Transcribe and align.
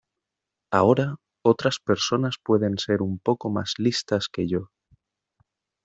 Ahora, 0.73 1.17
otras 1.45 1.77
personas 1.79 2.37
pueden 2.43 2.79
ser 2.79 3.03
un 3.03 3.19
poco 3.19 3.51
más 3.51 3.75
listas 3.77 4.29
que 4.29 4.47
yo. 4.47 4.71